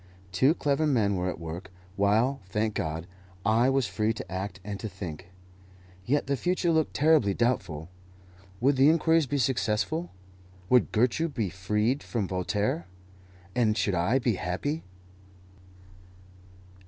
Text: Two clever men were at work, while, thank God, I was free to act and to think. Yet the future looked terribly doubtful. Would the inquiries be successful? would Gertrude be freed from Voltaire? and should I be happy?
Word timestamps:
Two 0.31 0.55
clever 0.55 0.87
men 0.87 1.15
were 1.15 1.29
at 1.29 1.37
work, 1.39 1.69
while, 1.95 2.41
thank 2.47 2.73
God, 2.73 3.05
I 3.45 3.69
was 3.69 3.85
free 3.85 4.13
to 4.13 4.31
act 4.31 4.59
and 4.63 4.79
to 4.79 4.89
think. 4.89 5.29
Yet 6.07 6.25
the 6.25 6.35
future 6.35 6.71
looked 6.71 6.95
terribly 6.95 7.35
doubtful. 7.35 7.87
Would 8.61 8.77
the 8.77 8.89
inquiries 8.89 9.27
be 9.27 9.37
successful? 9.37 10.09
would 10.71 10.91
Gertrude 10.91 11.35
be 11.35 11.51
freed 11.51 12.01
from 12.01 12.27
Voltaire? 12.27 12.87
and 13.53 13.77
should 13.77 13.93
I 13.93 14.17
be 14.17 14.37
happy? 14.37 14.81